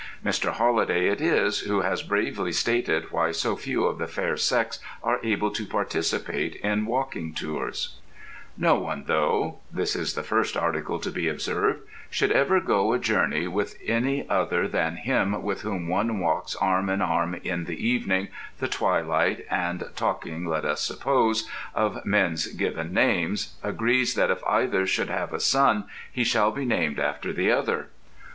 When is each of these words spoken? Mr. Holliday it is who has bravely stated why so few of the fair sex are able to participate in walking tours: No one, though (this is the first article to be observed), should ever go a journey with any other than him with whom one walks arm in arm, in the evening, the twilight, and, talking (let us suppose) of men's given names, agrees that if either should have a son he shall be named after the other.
Mr. 0.25 0.49
Holliday 0.53 1.05
it 1.09 1.21
is 1.21 1.59
who 1.59 1.81
has 1.81 2.01
bravely 2.01 2.51
stated 2.51 3.11
why 3.11 3.29
so 3.31 3.55
few 3.55 3.85
of 3.85 3.99
the 3.99 4.07
fair 4.07 4.35
sex 4.35 4.79
are 5.03 5.19
able 5.23 5.51
to 5.51 5.63
participate 5.63 6.55
in 6.55 6.87
walking 6.87 7.35
tours: 7.35 7.97
No 8.57 8.73
one, 8.79 9.03
though 9.05 9.59
(this 9.71 9.95
is 9.95 10.15
the 10.15 10.23
first 10.23 10.57
article 10.57 10.97
to 10.97 11.11
be 11.11 11.27
observed), 11.27 11.81
should 12.09 12.31
ever 12.31 12.59
go 12.59 12.93
a 12.93 12.97
journey 12.97 13.47
with 13.47 13.77
any 13.85 14.27
other 14.27 14.67
than 14.67 14.95
him 14.95 15.39
with 15.43 15.61
whom 15.61 15.87
one 15.87 16.19
walks 16.19 16.55
arm 16.55 16.89
in 16.89 17.03
arm, 17.03 17.35
in 17.35 17.65
the 17.65 17.87
evening, 17.87 18.29
the 18.57 18.67
twilight, 18.67 19.45
and, 19.51 19.83
talking 19.95 20.47
(let 20.47 20.65
us 20.65 20.81
suppose) 20.81 21.47
of 21.75 22.03
men's 22.03 22.47
given 22.47 22.91
names, 22.91 23.55
agrees 23.61 24.15
that 24.15 24.31
if 24.31 24.43
either 24.45 24.87
should 24.87 25.11
have 25.11 25.31
a 25.31 25.39
son 25.39 25.83
he 26.11 26.23
shall 26.23 26.49
be 26.49 26.65
named 26.65 26.97
after 26.97 27.31
the 27.31 27.51
other. 27.51 27.89